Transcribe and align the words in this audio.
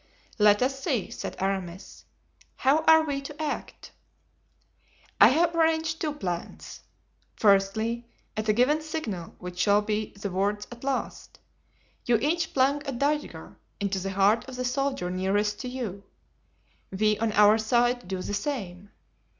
"Let 0.39 0.63
us 0.63 0.83
see," 0.83 1.11
said 1.11 1.35
Aramis, 1.37 2.05
"how 2.55 2.79
are 2.87 3.03
we 3.03 3.21
to 3.21 3.39
act?" 3.39 3.91
"I 5.19 5.27
have 5.27 5.55
arranged 5.55 6.01
two 6.01 6.13
plans. 6.15 6.81
Firstly, 7.35 8.07
at 8.35 8.49
a 8.49 8.53
given 8.53 8.81
signal, 8.81 9.35
which 9.37 9.59
shall 9.59 9.83
be 9.83 10.13
the 10.13 10.31
words 10.31 10.65
'At 10.71 10.83
last,' 10.83 11.37
you 12.07 12.17
each 12.17 12.51
plunge 12.51 12.81
a 12.87 12.91
dagger 12.93 13.59
into 13.79 13.99
the 13.99 14.09
heart 14.09 14.43
of 14.49 14.55
the 14.55 14.65
soldier 14.65 15.11
nearest 15.11 15.59
to 15.59 15.67
you. 15.69 16.01
We, 16.89 17.19
on 17.19 17.31
our 17.33 17.59
side, 17.59 18.07
do 18.07 18.23
the 18.23 18.33
same. 18.33 18.89